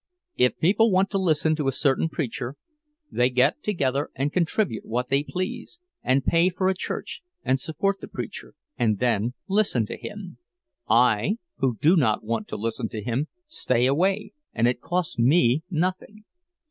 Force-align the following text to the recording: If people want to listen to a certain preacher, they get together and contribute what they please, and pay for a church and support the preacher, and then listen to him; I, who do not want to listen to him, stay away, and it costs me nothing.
If 0.35 0.57
people 0.57 0.89
want 0.89 1.11
to 1.11 1.19
listen 1.19 1.55
to 1.57 1.67
a 1.67 1.71
certain 1.71 2.09
preacher, 2.09 2.55
they 3.11 3.29
get 3.29 3.61
together 3.61 4.09
and 4.15 4.33
contribute 4.33 4.83
what 4.83 5.09
they 5.09 5.21
please, 5.23 5.79
and 6.01 6.25
pay 6.25 6.49
for 6.49 6.67
a 6.69 6.73
church 6.73 7.21
and 7.43 7.59
support 7.59 8.01
the 8.01 8.07
preacher, 8.07 8.55
and 8.79 8.97
then 8.97 9.35
listen 9.47 9.85
to 9.85 9.97
him; 9.97 10.39
I, 10.89 11.37
who 11.57 11.77
do 11.79 11.95
not 11.95 12.23
want 12.23 12.47
to 12.47 12.55
listen 12.57 12.89
to 12.89 13.03
him, 13.03 13.27
stay 13.45 13.85
away, 13.85 14.33
and 14.55 14.67
it 14.67 14.81
costs 14.81 15.19
me 15.19 15.61
nothing. 15.69 16.25